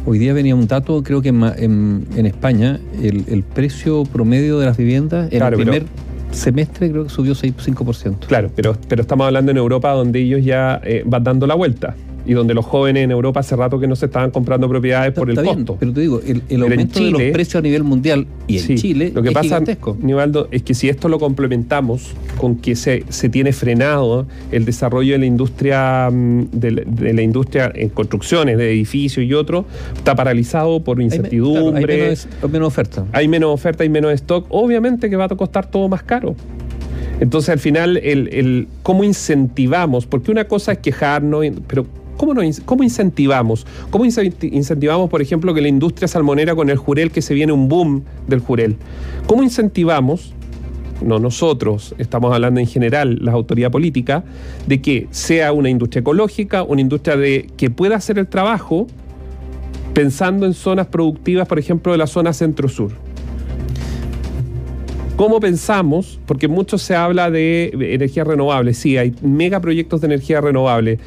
Hoy 0.06 0.20
día 0.20 0.34
venía 0.34 0.54
un 0.54 0.68
dato, 0.68 1.02
creo 1.02 1.22
que 1.22 1.30
en, 1.30 2.06
en, 2.14 2.26
España, 2.26 2.78
el, 3.02 3.44
precio 3.44 4.04
promedio 4.04 4.60
de 4.60 4.66
las 4.66 4.76
viviendas 4.76 5.32
en 5.32 5.42
el 5.42 5.54
primer 5.54 5.86
semestre 6.32 6.92
creo 6.92 7.06
que 7.06 7.10
subió 7.10 7.36
6-5%. 7.36 8.28
Claro, 8.28 8.52
pero, 8.54 8.76
pero 8.90 9.04
estamos 9.04 9.26
hablando 9.26 9.50
en 9.52 9.58
Europa 9.58 9.92
donde 9.92 10.20
ellos 10.20 10.44
ya 10.44 10.82
eh, 10.84 11.04
van 11.06 11.24
dando 11.24 11.48
la 11.48 11.56
vuelta 11.56 11.96
y 12.26 12.34
donde 12.34 12.54
los 12.54 12.66
jóvenes 12.66 13.04
en 13.04 13.12
Europa 13.12 13.42
hace 13.42 13.56
rato 13.56 13.80
que 13.80 13.88
no 13.88 13.96
se 13.96 14.06
estaban 14.06 14.32
comprando 14.32 14.70
propiedades 14.70 15.14
por 15.14 15.30
el 15.30 15.36
costo. 15.36 15.78
Pero 15.80 15.94
te 15.94 16.02
digo, 16.02 16.22
el, 16.26 16.62
aumento 16.62 17.04
de 17.04 17.12
los 17.12 17.22
precios 17.22 17.56
a 17.56 17.62
nivel 17.62 17.84
mundial 17.84 18.28
y 18.48 18.58
en 18.58 18.78
Chile 18.78 19.12
lo 19.14 19.22
que 19.22 19.32
pasa, 19.32 19.62
Nivaldo, 20.00 20.48
es 20.52 20.64
que 20.64 20.74
si 20.74 20.90
esto 20.90 21.10
lo 21.10 21.20
complementamos 21.20 22.14
con 22.38 22.56
que 22.56 22.76
se, 22.76 23.04
se 23.10 23.30
tiene 23.30 23.54
frenado 23.54 24.26
el 24.52 24.66
desarrollo 24.66 25.14
de 25.14 25.20
la 25.20 25.26
industria 25.26 26.10
mm, 26.12 26.46
de, 26.52 27.14
la 27.14 27.22
industria 27.22 27.72
en 27.74 27.90
construcciones 27.90 28.58
de 28.58 28.72
edificios 28.72 29.26
y 29.26 29.34
otros, 29.34 29.66
está 29.96 30.16
paralizado 30.16 30.84
por 30.84 31.02
incertidumbre. 31.02 32.16
Hay, 32.42 32.48
menos, 32.48 32.68
oferta. 32.68 33.06
Hay 33.12 33.28
menos 33.28 33.54
oferta 33.54 33.84
y 33.84 33.90
menos 33.90 34.14
stock. 34.14 34.46
Obviamente 34.50 35.10
que 35.10 35.16
va 35.16 35.26
a 35.26 35.30
costar 35.30 35.70
todo 35.70 35.88
más 35.90 36.04
caro. 36.04 36.36
Entonces, 37.20 37.50
al 37.50 37.60
final, 37.60 37.98
el, 37.98 38.30
el, 38.34 38.68
cómo 38.82 39.04
incentivamos, 39.04 40.06
porque 40.06 40.32
una 40.32 40.46
cosa 40.46 40.74
es 40.74 40.80
quejarnos, 40.80 41.46
pero 41.68 41.86
¿Cómo, 42.18 42.34
¿Cómo, 42.66 42.84
incentivamos? 42.84 43.66
¿Cómo 43.90 44.06
incentivamos, 44.06 45.10
por 45.10 45.22
ejemplo, 45.22 45.54
que 45.54 45.62
la 45.62 45.68
industria 45.68 46.08
salmonera 46.08 46.56
con 46.56 46.70
el 46.70 46.78
jurel, 46.78 47.12
que 47.12 47.22
se 47.22 47.34
viene 47.34 47.52
un 47.52 47.68
boom 47.68 48.04
del 48.28 48.40
jurel? 48.40 48.78
¿Cómo 49.28 49.44
incentivamos, 49.44 50.34
no 51.02 51.20
nosotros, 51.20 51.96
estamos 51.98 52.34
hablando 52.34 52.60
en 52.60 52.68
general, 52.68 53.20
la 53.22 53.32
autoridad 53.32 53.72
política, 53.72 54.24
de 54.68 54.82
que 54.82 55.08
sea 55.12 55.52
una 55.52 55.70
industria 55.70 56.02
ecológica, 56.02 56.64
una 56.64 56.82
industria 56.82 57.18
de 57.18 57.50
que 57.58 57.70
pueda 57.70 57.96
hacer 57.96 58.20
el 58.20 58.28
trabajo 58.28 58.88
pensando 59.94 60.46
en 60.46 60.54
zonas 60.54 60.88
productivas, 60.88 61.48
por 61.48 61.60
ejemplo, 61.60 61.92
de 61.92 61.98
la 61.98 62.08
zona 62.08 62.34
centro-sur? 62.34 62.92
¿Cómo 65.16 65.40
pensamos? 65.40 66.20
Porque 66.26 66.48
mucho 66.48 66.80
se 66.80 66.96
habla 66.96 67.30
de 67.30 67.72
energías 67.74 68.26
renovables. 68.26 68.78
Sí, 68.78 68.98
hay 68.98 69.14
megaproyectos 69.22 70.02
de 70.02 70.08
energía 70.08 70.42
renovable 70.42 70.98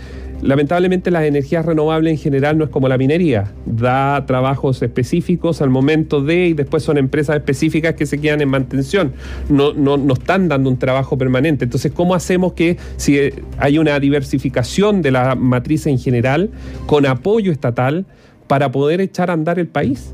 Lamentablemente 0.43 1.11
las 1.11 1.25
energías 1.25 1.65
renovables 1.65 2.13
en 2.13 2.19
general 2.19 2.59
no 2.59 2.65
es 2.65 2.71
como 2.71 2.89
la 2.89 2.99
minería, 2.99 3.53
da 3.65 4.27
trabajos 4.27 4.83
específicos 4.83 5.63
al 5.63 5.71
momento 5.71 6.21
de 6.21 6.49
y 6.49 6.53
después 6.53 6.83
son 6.83 6.99
empresas 6.99 7.37
específicas 7.37 7.95
que 7.95 8.07
se 8.07 8.21
quedan 8.21 8.41
en 8.43 8.49
mantención, 8.49 9.13
no, 9.49 9.73
no, 9.73 9.97
no 9.97 10.15
están 10.15 10.49
dando 10.49 10.69
un 10.69 10.79
trabajo 10.79 11.17
permanente. 11.17 11.65
Entonces, 11.65 11.91
¿cómo 11.93 12.15
hacemos 12.15 12.53
que 12.53 12.77
si 12.97 13.19
hay 13.59 13.79
una 13.79 13.99
diversificación 13.99 15.03
de 15.03 15.11
la 15.11 15.35
matriz 15.35 15.87
en 15.87 15.99
general 15.99 16.51
con 16.87 17.07
apoyo 17.07 17.51
estatal 17.51 18.05
para 18.47 18.71
poder 18.71 19.01
echar 19.01 19.31
a 19.31 19.33
andar 19.33 19.59
el 19.59 19.69
país? 19.69 20.13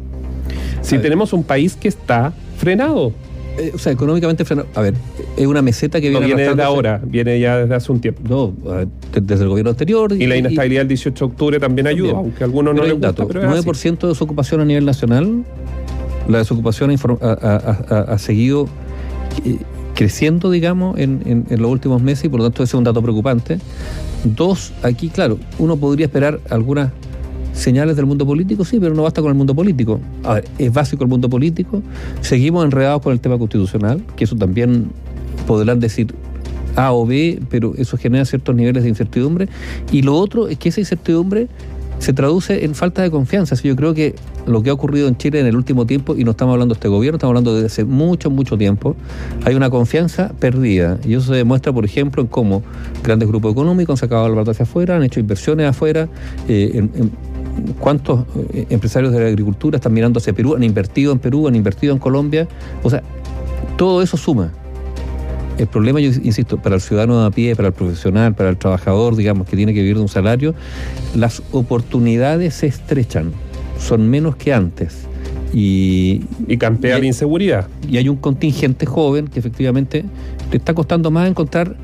Si 0.82 0.98
tenemos 0.98 1.32
un 1.32 1.44
país 1.44 1.76
que 1.76 1.88
está 1.88 2.32
frenado. 2.56 3.12
Eh, 3.58 3.72
o 3.75 3.78
sea, 3.78 3.93
económicamente 3.93 4.44
A 4.75 4.81
ver, 4.81 4.94
es 5.37 5.46
una 5.46 5.62
meseta 5.62 6.00
que 6.00 6.08
viene. 6.08 6.26
No 6.26 6.26
viene 6.26 6.49
desde 6.49 6.62
ahora, 6.62 7.00
viene 7.04 7.38
ya 7.38 7.58
desde 7.58 7.75
hace 7.75 7.93
un 7.93 8.00
tiempo. 8.00 8.22
No, 8.28 8.54
desde 9.12 9.43
el 9.43 9.49
gobierno 9.49 9.70
anterior. 9.70 10.12
Y, 10.12 10.26
la 10.26 10.37
inestabilidad 10.37 10.81
del 10.81 10.88
18 10.88 11.26
de 11.26 11.32
octubre 11.32 11.60
también 11.60 11.87
ayuda, 11.87 12.12
aunque 12.12 12.43
a 12.43 12.46
algunos 12.46 12.75
no 12.75 12.82
les 12.82 12.93
gusta. 12.93 13.08
Dato, 13.08 13.28
pero 13.28 13.43
9% 13.43 13.99
de 13.99 14.08
desocupación 14.08 14.60
a 14.60 14.64
nivel 14.64 14.84
nacional. 14.84 15.44
La 16.29 16.38
desocupación 16.38 16.94
ha, 17.20 18.19
seguido 18.19 18.69
creciendo, 19.94 20.50
digamos, 20.50 20.98
en, 20.98 21.44
en, 21.48 21.62
los 21.62 21.70
últimos 21.70 22.00
meses 22.00 22.26
y 22.26 22.29
por 22.29 22.41
lo 22.41 22.46
tanto 22.46 22.62
ese 22.62 22.70
es 22.70 22.79
un 22.79 22.84
dato 22.84 23.03
preocupante. 23.03 23.58
Dos, 24.24 24.72
aquí, 24.82 25.08
claro, 25.08 25.38
uno 25.58 25.76
podría 25.76 26.06
esperar 26.06 26.38
algunas 26.48 26.93
señales 27.52 27.96
del 27.96 28.06
mundo 28.06 28.26
político, 28.26 28.64
sí, 28.64 28.78
pero 28.80 28.94
no 28.94 29.02
basta 29.02 29.20
con 29.20 29.30
el 29.30 29.36
mundo 29.36 29.54
político. 29.54 30.00
A 30.24 30.34
ver, 30.34 30.44
es 30.58 30.72
básico 30.72 31.04
el 31.04 31.10
mundo 31.10 31.28
político. 31.28 31.82
Seguimos 32.20 32.64
enredados 32.64 33.02
con 33.02 33.12
el 33.12 33.20
tema 33.20 33.38
constitucional, 33.38 34.02
que 34.16 34.24
eso 34.24 34.36
también 34.36 34.90
podrán 35.46 35.80
decir 35.80 36.14
A 36.76 36.92
o 36.92 37.06
B, 37.06 37.40
pero 37.50 37.74
eso 37.76 37.96
genera 37.96 38.24
ciertos 38.24 38.54
niveles 38.54 38.82
de 38.82 38.88
incertidumbre. 38.88 39.48
Y 39.90 40.02
lo 40.02 40.16
otro 40.16 40.48
es 40.48 40.58
que 40.58 40.70
esa 40.70 40.80
incertidumbre 40.80 41.48
se 42.02 42.12
traduce 42.12 42.64
en 42.64 42.74
falta 42.74 43.00
de 43.02 43.12
confianza. 43.12 43.54
yo 43.54 43.76
creo 43.76 43.94
que 43.94 44.16
lo 44.44 44.60
que 44.64 44.70
ha 44.70 44.72
ocurrido 44.72 45.06
en 45.06 45.16
Chile 45.16 45.38
en 45.38 45.46
el 45.46 45.54
último 45.54 45.86
tiempo, 45.86 46.16
y 46.16 46.24
no 46.24 46.32
estamos 46.32 46.54
hablando 46.54 46.74
de 46.74 46.78
este 46.78 46.88
gobierno, 46.88 47.16
estamos 47.16 47.30
hablando 47.30 47.54
de 47.54 47.66
hace 47.66 47.84
mucho, 47.84 48.28
mucho 48.28 48.58
tiempo, 48.58 48.96
hay 49.44 49.54
una 49.54 49.70
confianza 49.70 50.32
perdida. 50.40 50.98
Y 51.06 51.14
eso 51.14 51.28
se 51.28 51.34
demuestra, 51.34 51.72
por 51.72 51.84
ejemplo, 51.84 52.20
en 52.20 52.26
cómo 52.26 52.64
grandes 53.04 53.28
grupos 53.28 53.52
económicos 53.52 53.92
han 53.92 53.98
sacado 53.98 54.28
la 54.28 54.34
plata 54.34 54.50
hacia 54.50 54.64
afuera, 54.64 54.96
han 54.96 55.04
hecho 55.04 55.20
inversiones 55.20 55.68
afuera, 55.68 56.08
eh, 56.48 56.72
en 56.74 57.12
cuántos 57.78 58.24
eh, 58.52 58.66
empresarios 58.70 59.12
de 59.12 59.20
la 59.20 59.26
agricultura 59.26 59.76
están 59.76 59.92
mirando 59.92 60.18
hacia 60.18 60.32
Perú, 60.32 60.54
han 60.54 60.64
invertido 60.64 61.12
en 61.12 61.18
Perú, 61.18 61.48
han 61.48 61.54
invertido 61.54 61.92
en 61.92 61.98
Colombia. 61.98 62.48
O 62.82 62.90
sea, 62.90 63.02
todo 63.76 64.02
eso 64.02 64.16
suma. 64.16 64.52
El 65.58 65.66
problema, 65.66 66.00
yo 66.00 66.10
insisto, 66.22 66.56
para 66.56 66.76
el 66.76 66.80
ciudadano 66.80 67.20
de 67.20 67.26
a 67.26 67.30
pie, 67.30 67.54
para 67.54 67.68
el 67.68 67.74
profesional, 67.74 68.34
para 68.34 68.48
el 68.48 68.56
trabajador, 68.56 69.16
digamos, 69.16 69.46
que 69.46 69.56
tiene 69.56 69.74
que 69.74 69.80
vivir 69.80 69.96
de 69.96 70.02
un 70.02 70.08
salario, 70.08 70.54
las 71.14 71.42
oportunidades 71.52 72.54
se 72.54 72.66
estrechan, 72.66 73.32
son 73.78 74.08
menos 74.08 74.36
que 74.36 74.52
antes. 74.52 75.06
Y, 75.54 76.22
y 76.48 76.56
campea 76.56 76.98
la 76.98 77.04
inseguridad. 77.04 77.68
Y 77.86 77.98
hay 77.98 78.08
un 78.08 78.16
contingente 78.16 78.86
joven 78.86 79.28
que 79.28 79.38
efectivamente 79.38 80.02
le 80.50 80.56
está 80.56 80.72
costando 80.72 81.10
más 81.10 81.28
encontrar 81.28 81.76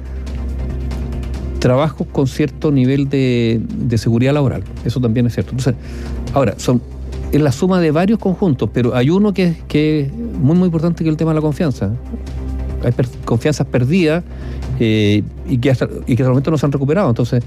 trabajos 1.58 2.06
con 2.10 2.26
cierto 2.26 2.70
nivel 2.70 3.08
de, 3.08 3.60
seguridad 3.96 4.32
laboral. 4.32 4.62
Eso 4.84 5.00
también 5.00 5.26
es 5.26 5.34
cierto. 5.34 5.52
Entonces, 5.52 5.74
ahora, 6.34 6.54
son 6.58 6.80
es 7.32 7.42
la 7.42 7.52
suma 7.52 7.78
de 7.80 7.90
varios 7.90 8.18
conjuntos, 8.18 8.70
pero 8.72 8.94
hay 8.94 9.10
uno 9.10 9.34
que, 9.34 9.54
que 9.68 10.00
es 10.00 10.12
muy, 10.12 10.56
muy 10.56 10.66
importante, 10.66 11.04
que 11.04 11.10
es 11.10 11.12
el 11.12 11.18
tema 11.18 11.32
de 11.32 11.34
la 11.36 11.40
confianza. 11.42 11.90
hay 12.82 12.92
per- 12.92 13.08
confianzas 13.26 13.66
perdidas 13.66 14.24
eh, 14.80 15.22
y, 15.46 15.58
que 15.58 15.70
hasta, 15.70 15.88
y 16.06 16.16
que 16.16 16.22
hasta 16.22 16.24
el 16.24 16.30
momento 16.30 16.50
no 16.50 16.56
se 16.56 16.64
han 16.64 16.72
recuperado. 16.72 17.08
Entonces, 17.10 17.42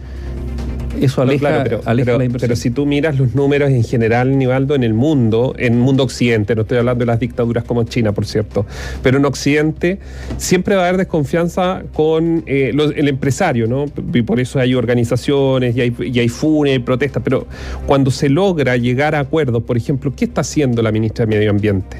eso 0.99 1.23
No, 1.23 1.29
aleja, 1.29 1.39
claro, 1.39 1.63
pero, 1.63 1.81
aleja 1.85 2.05
pero- 2.05 2.17
la 2.17 2.25
inversión. 2.25 2.47
pero 2.49 2.55
si 2.57 2.69
tú 2.71 2.85
miras 2.85 3.17
los 3.17 3.33
números 3.35 3.69
en 3.69 3.83
general, 3.83 4.37
Nivaldo, 4.37 4.75
en 4.75 4.83
el 4.83 4.93
mundo, 4.93 5.53
en 5.57 5.73
el 5.75 5.79
mundo 5.79 6.03
occidente, 6.03 6.53
no 6.55 6.63
estoy 6.63 6.79
hablando 6.79 6.99
de 6.99 7.05
las 7.05 7.19
dictaduras 7.19 7.63
como 7.63 7.83
China, 7.85 8.11
por 8.11 8.25
cierto, 8.25 8.65
pero 9.01 9.17
en 9.17 9.25
occidente 9.25 9.99
siempre 10.37 10.75
va 10.75 10.81
a 10.83 10.87
haber 10.87 10.97
desconfianza 10.97 11.83
con 11.93 12.43
eh, 12.45 12.71
los- 12.73 12.91
el 12.95 13.07
empresario, 13.07 13.67
¿no? 13.67 13.85
Y 14.13 14.21
por 14.23 14.39
eso 14.39 14.59
hay 14.59 14.75
organizaciones 14.75 15.75
y 15.77 15.81
hay, 15.81 15.95
y 15.99 16.19
hay 16.19 16.29
funes, 16.29 16.79
protestas, 16.81 17.21
pero 17.23 17.47
cuando 17.85 18.11
se 18.11 18.27
logra 18.29 18.75
llegar 18.77 19.15
a 19.15 19.19
acuerdos, 19.19 19.63
por 19.63 19.77
ejemplo, 19.77 20.13
¿qué 20.15 20.25
está 20.25 20.41
haciendo 20.41 20.81
la 20.81 20.91
ministra 20.91 21.25
de 21.25 21.35
Medio 21.37 21.51
Ambiente? 21.51 21.97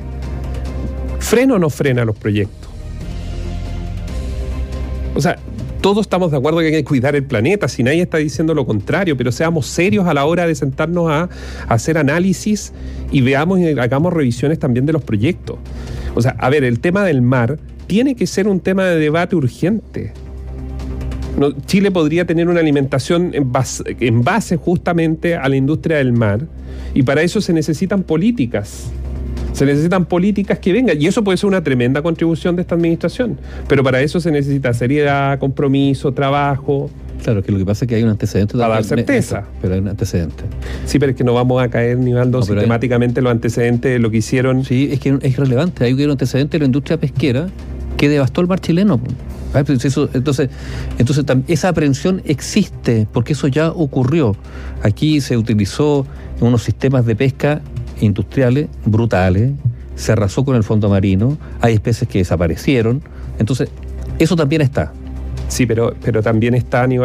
¿Frena 1.20 1.56
o 1.56 1.60
no 1.60 1.70
frena 1.70 2.04
los 2.04 2.18
proyectos? 2.18 2.70
O 5.16 5.22
sea, 5.22 5.38
todos 5.82 6.02
estamos 6.02 6.30
de 6.30 6.38
acuerdo 6.38 6.60
que 6.60 6.68
hay 6.68 6.72
que 6.72 6.84
cuidar 6.84 7.16
el 7.16 7.24
planeta, 7.24 7.68
si 7.68 7.82
nadie 7.82 8.04
está 8.04 8.18
diciendo 8.18 8.54
lo 8.54 8.66
contrario, 8.66 9.18
pero 9.18 9.32
seamos 9.32 9.66
serios 9.66 10.06
a 10.08 10.14
la 10.14 10.26
hora 10.26 10.46
de 10.46 10.54
sentarnos 10.54 11.10
a, 11.10 11.30
hacer 11.68 11.98
análisis 11.98 12.72
y 13.12 13.22
veamos 13.22 13.60
y 13.60 13.68
hagamos 13.68 14.14
revisiones 14.14 14.60
también 14.60 14.86
de 14.86 14.94
los 14.94 15.04
proyectos. 15.04 15.58
O 16.14 16.22
sea, 16.22 16.36
a 16.38 16.50
ver, 16.50 16.64
el 16.64 16.80
tema 16.80 17.04
del 17.04 17.22
mar 17.22 17.58
tiene 17.88 18.16
que 18.16 18.28
ser 18.28 18.48
un 18.48 18.60
tema 18.60 18.86
de 18.86 19.00
debate 19.00 19.36
urgente. 19.36 20.14
Chile 21.66 21.92
podría 21.92 22.26
tener 22.26 22.48
una 22.48 22.60
alimentación 22.60 23.32
en 23.34 24.24
base 24.24 24.58
justamente 24.58 25.36
a 25.36 25.50
la 25.50 25.56
industria 25.56 25.98
del 25.98 26.14
mar 26.14 26.42
y 26.94 27.04
para 27.04 27.24
eso 27.24 27.42
se 27.42 27.54
necesitan 27.54 28.04
políticas. 28.04 28.92
Se 29.62 29.66
necesitan 29.68 30.06
políticas 30.06 30.58
que 30.58 30.74
vengan 30.74 31.00
y 31.00 31.06
eso 31.06 31.24
puede 31.24 31.38
ser 31.38 31.48
una 31.48 31.64
tremenda 31.64 32.02
contribución 32.02 32.56
de 32.56 32.64
esta 32.64 32.74
administración. 32.74 33.38
Pero 33.68 33.84
para 33.84 34.02
eso 34.02 34.20
se 34.20 34.32
necesita 34.32 34.74
seriedad, 34.74 35.38
compromiso, 35.38 36.12
trabajo. 36.16 36.90
Claro, 37.24 37.44
que 37.44 37.52
lo 37.52 37.60
que 37.60 37.66
pasa 37.66 37.86
es 37.86 37.90
que 37.90 37.94
hay 37.94 38.02
un 38.02 38.10
antecedente. 38.10 38.58
Para 38.58 38.74
dar 38.74 38.84
certeza. 38.84 39.44
Pero 39.62 39.76
hay 39.76 39.80
un 39.82 39.90
antecedente. 39.90 40.46
Sí, 40.88 40.98
pero 40.98 41.12
es 41.12 41.16
que 41.16 41.24
no 41.24 41.36
vamos 41.36 41.62
a 41.62 41.70
caer, 41.70 42.00
Nivaldo, 42.00 42.40
No, 42.40 42.44
pero 42.44 42.56
hay- 42.56 42.62
sistemáticamente 42.64 43.22
los 43.22 43.32
antecedentes 43.32 43.92
de 43.92 44.00
lo 44.00 44.10
que 44.10 44.18
hicieron. 44.18 44.66
Sí, 44.66 44.90
es 44.92 45.00
que 45.00 45.20
es 45.22 45.38
relevante. 45.38 45.86
Hay 45.86 45.94
un 45.94 46.10
antecedente 46.10 46.58
de 46.58 46.62
la 46.62 46.66
industria 46.66 47.00
pesquera 47.00 47.46
que 47.98 48.10
devastó 48.10 48.42
el 48.42 48.48
mar 48.48 48.62
chileno. 48.62 48.98
pues 48.98 49.70
entonces, 49.70 50.50
entonces 50.98 51.26
esa 51.48 51.70
aprehensión 51.70 52.24
existe 52.26 53.06
porque 53.14 53.34
eso 53.34 53.48
ya 53.48 53.70
ocurrió. 53.70 54.36
Aquí 54.82 55.22
se 55.22 55.38
utilizó 55.38 56.08
unos 56.40 56.64
sistemas 56.64 57.06
de 57.06 57.16
pesca 57.16 57.62
industriales 58.02 58.68
brutales, 58.86 59.52
se 59.96 60.12
arrasó 60.12 60.44
con 60.44 60.56
el 60.56 60.64
fondo 60.64 60.90
marino, 60.90 61.38
hay 61.62 61.74
especies 61.76 62.10
que 62.10 62.20
desaparecieron. 62.20 63.02
Entonces, 63.40 63.70
eso 64.20 64.36
también 64.36 64.62
está. 64.62 64.92
Sí, 65.48 65.66
pero, 65.66 65.94
pero 66.02 66.24
también 66.24 66.54
está, 66.56 66.88
No, 66.88 67.04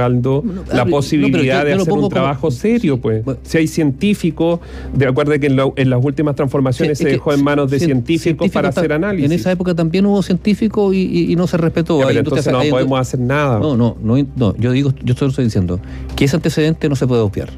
la 0.73 0.85
no, 0.85 0.91
posibilidad 0.91 1.63
yo- 1.63 1.67
de 1.67 1.73
hacer 1.73 1.81
un 1.93 1.97
como- 1.99 2.09
trabajo 2.09 2.53
serio, 2.53 2.95
sí, 2.95 3.01
pues. 3.03 3.25
bueno. 3.25 3.41
Si 3.43 3.59
hay 3.59 3.67
científicos, 3.67 4.61
de 4.95 5.07
acuerdo 5.09 5.33
que 5.41 5.47
en, 5.49 5.57
lo- 5.57 5.73
en 5.77 5.91
las 5.91 6.05
últimas 6.05 6.37
transformaciones 6.37 6.97
Sí, 6.97 7.03
se 7.05 7.11
dejó 7.11 7.33
en 7.33 7.43
manos 7.43 7.73
de 7.73 7.79
cien- 7.79 7.87
científicos 7.87 8.49
para 8.53 8.69
hacer 8.69 8.93
análisis. 8.93 9.27
En 9.27 9.33
esa 9.37 9.51
época 9.51 9.75
también 9.75 10.07
hubo 10.07 10.23
científicos 10.23 10.95
y, 10.95 10.99
y- 10.99 11.33
y 11.33 11.35
no 11.35 11.49
se 11.49 11.57
respetó. 11.57 11.99
Ya, 11.99 12.07
pero 12.07 12.21
entonces 12.21 12.53
no 12.53 12.61
podemos 12.71 13.01
hacer 13.01 13.19
nada. 13.19 13.59
No, 13.59 13.77
no, 13.77 13.97
no, 14.01 14.17
no, 14.37 14.57
yo 14.59 14.71
digo, 14.71 14.93
yo 15.03 15.15
solo 15.15 15.31
estoy 15.31 15.47
diciendo 15.47 15.81
que 16.15 16.27
ese 16.27 16.37
antecedente 16.37 16.89
no 16.89 16.95
se 16.95 17.05
puede 17.09 17.23
obviar. 17.23 17.49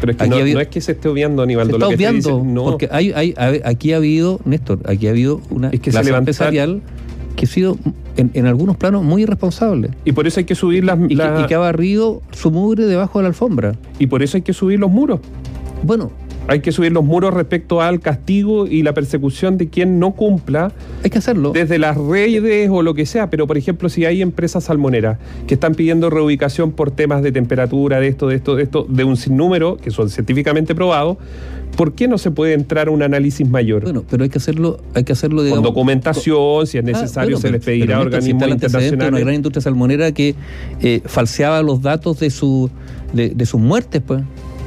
Pero 0.00 0.12
es 0.12 0.18
que 0.18 0.28
no, 0.28 0.36
ha 0.36 0.40
habido- 0.40 0.54
no 0.56 0.60
es 0.60 0.68
que 0.68 0.80
se 0.80 0.92
esté 0.92 1.08
obviando, 1.08 1.42
Se 1.42 1.46
Nivaldo. 1.48 1.76
está 1.76 1.84
lo 1.84 1.88
que 1.88 1.94
estoy 1.94 2.06
obviando, 2.06 2.28
diciendo- 2.38 2.54
no. 2.62 2.64
porque 2.70 2.88
hay, 2.90 3.12
hay, 3.12 3.34
aquí 3.64 3.92
ha 3.92 3.96
habido, 3.96 4.40
Néstor, 4.44 4.80
aquí 4.86 5.06
ha 5.06 5.10
habido 5.10 5.40
una 5.50 5.68
Es 5.68 5.80
que 5.80 5.90
se 5.90 5.96
clase 5.96 6.10
levantan- 6.10 6.18
empresarial 6.20 6.82
que 7.36 7.44
ha 7.44 7.48
sido 7.48 7.76
en, 8.16 8.30
en 8.32 8.46
algunos 8.46 8.76
planos 8.78 9.04
muy 9.04 9.22
irresponsable 9.22 9.90
Y 10.06 10.12
por 10.12 10.26
eso 10.26 10.40
hay 10.40 10.44
que 10.44 10.54
subir 10.54 10.84
las, 10.84 10.98
y, 10.98 11.08
que, 11.08 11.14
la- 11.16 11.42
y 11.42 11.46
que 11.46 11.54
ha 11.54 11.58
barrido 11.58 12.22
su 12.32 12.50
mugre 12.50 12.86
debajo 12.86 13.18
de 13.18 13.24
la 13.24 13.28
alfombra. 13.28 13.74
y 13.98 14.06
por 14.06 14.22
eso 14.22 14.36
hay 14.38 14.42
que 14.42 14.52
subir 14.54 14.78
los 14.80 14.90
muros. 14.90 15.20
Bueno, 15.82 16.10
Hay 16.48 16.60
que 16.60 16.70
subir 16.70 16.92
los 16.92 17.04
muros 17.04 17.34
respecto 17.34 17.80
al 17.82 17.98
castigo 18.00 18.66
y 18.68 18.82
la 18.82 18.94
persecución 18.94 19.58
de 19.58 19.68
quien 19.68 19.98
no 19.98 20.12
cumpla 20.12 20.70
hay 21.02 21.10
que 21.10 21.18
hacerlo. 21.18 21.50
desde 21.52 21.78
las 21.78 21.96
redes 21.96 22.70
o 22.70 22.82
lo 22.82 22.94
que 22.94 23.04
sea, 23.04 23.30
pero 23.30 23.46
por 23.48 23.58
ejemplo, 23.58 23.88
si 23.88 24.04
hay 24.04 24.22
empresas 24.22 24.64
salmoneras 24.64 25.18
que 25.48 25.54
están 25.54 25.74
pidiendo 25.74 26.08
reubicación 26.08 26.70
por 26.72 26.90
temas 26.92 27.22
de 27.22 27.32
temperatura, 27.32 27.98
de 27.98 28.08
esto, 28.08 28.28
de 28.28 28.36
esto, 28.36 28.54
de 28.54 28.62
esto, 28.62 28.86
de 28.88 29.04
un 29.04 29.16
sinnúmero 29.16 29.76
que 29.76 29.90
son 29.90 30.08
científicamente 30.08 30.74
probados, 30.74 31.16
¿por 31.76 31.94
qué 31.94 32.06
no 32.06 32.16
se 32.16 32.30
puede 32.30 32.52
entrar 32.54 32.86
a 32.88 32.90
un 32.92 33.02
análisis 33.02 33.48
mayor? 33.48 33.82
Bueno, 33.82 34.04
pero 34.08 34.22
hay 34.22 34.28
que 34.30 34.38
hacerlo, 34.38 34.78
hay 34.94 35.02
que 35.02 35.12
hacerlo 35.12 35.38
Con 35.38 35.46
digamos, 35.46 35.64
documentación, 35.64 36.66
si 36.68 36.78
es 36.78 36.84
Ah, 36.84 36.86
necesario, 36.86 37.36
bueno, 37.38 37.40
se 37.40 37.50
les 37.50 37.64
pedirá 37.64 37.96
a 37.96 38.00
si 38.00 38.06
organismos 38.06 38.42
antecedente 38.44 38.78
de 38.82 38.94
Una 38.94 38.96
gran 38.98 39.10
internacionales. 39.10 39.34
industria 39.36 39.62
salmonera 39.62 40.12
que 40.12 40.34
eh, 40.80 41.00
falseaba 41.06 41.60
los 41.62 41.82
datos 41.82 42.20
de, 42.20 42.30
su, 42.30 42.70
de, 43.12 43.30
de 43.30 43.46
sus 43.46 43.60
muertes, 43.60 44.00
pues. 44.06 44.22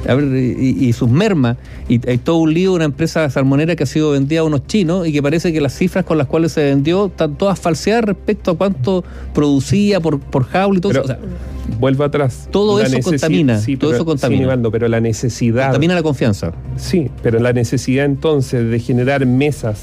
A 0.08 0.14
ver, 0.14 0.24
y, 0.34 0.86
y 0.86 0.92
sus 0.94 1.08
mermas. 1.10 1.56
Y 1.88 2.00
hay 2.08 2.18
todo 2.18 2.36
un 2.38 2.54
lío 2.54 2.70
de 2.70 2.76
una 2.76 2.84
empresa 2.86 3.28
salmonera 3.28 3.76
que 3.76 3.82
ha 3.82 3.86
sido 3.86 4.12
vendida 4.12 4.40
a 4.40 4.44
unos 4.44 4.66
chinos 4.66 5.06
y 5.06 5.12
que 5.12 5.22
parece 5.22 5.52
que 5.52 5.60
las 5.60 5.74
cifras 5.76 6.04
con 6.04 6.16
las 6.18 6.26
cuales 6.26 6.52
se 6.52 6.62
vendió 6.64 7.06
están 7.06 7.36
todas 7.36 7.60
falseadas 7.60 8.04
respecto 8.04 8.52
a 8.52 8.56
cuánto 8.56 9.04
producía 9.34 10.00
por, 10.00 10.18
por 10.20 10.44
jaula 10.44 10.78
y 10.78 10.80
todo 10.80 10.92
Pero, 10.92 11.04
eso. 11.04 11.12
O 11.12 11.16
sea, 11.16 11.78
Vuelvo 11.78 12.02
atrás. 12.04 12.48
todo 12.50 12.78
La 12.80 12.86
eso 12.86 12.98
contamina, 13.00 13.56
todo 13.60 13.76
pero- 13.78 13.92
eso 13.94 14.04
contamina. 14.04 14.38
sí, 14.38 14.42
Nivaldo, 14.42 14.70
pero 14.72 14.88
la 14.88 15.00
necesidad. 15.00 15.70
también 15.70 15.92
a 15.92 15.94
la 15.94 16.02
confianza. 16.02 16.52
Sí, 16.76 17.10
pero 17.22 17.38
la 17.38 17.52
necesidad 17.52 18.06
entonces 18.06 18.68
de 18.70 18.78
generar 18.80 19.24
mesas, 19.26 19.82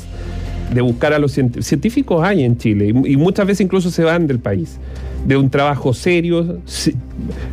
de 0.74 0.82
buscar 0.82 1.14
a 1.14 1.20
los 1.20 1.32
científicos. 1.32 2.24
Hay 2.24 2.44
en 2.44 2.58
Chile 2.58 2.88
y 2.90 3.16
muchas 3.16 3.46
veces 3.48 3.62
incluso 3.62 3.90
se 3.92 4.04
van 4.04 4.28
del 4.28 4.40
país. 4.40 4.78
De 5.26 5.36
un 5.36 5.50
trabajo 5.50 5.94
serio. 5.94 6.60